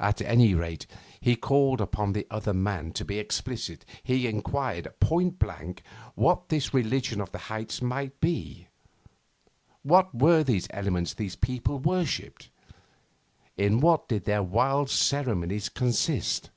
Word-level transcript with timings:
At 0.00 0.20
any 0.20 0.54
rate, 0.54 0.88
he 1.20 1.36
called 1.36 1.80
upon 1.80 2.14
the 2.14 2.26
other 2.32 2.52
man 2.52 2.90
to 2.94 3.04
be 3.04 3.20
explicit. 3.20 3.84
He 4.02 4.26
enquired 4.26 4.88
point 4.98 5.38
blank 5.38 5.84
what 6.16 6.48
this 6.48 6.74
religion 6.74 7.20
of 7.20 7.30
the 7.30 7.38
heights 7.46 7.80
might 7.80 8.20
be. 8.20 8.66
What 9.84 10.12
were 10.20 10.42
these 10.42 10.66
elements 10.70 11.14
these 11.14 11.36
people 11.36 11.78
worshipped? 11.78 12.50
In 13.56 13.78
what 13.78 14.08
did 14.08 14.24
their 14.24 14.42
wild 14.42 14.90
ceremonies 14.90 15.68
consist? 15.68 16.50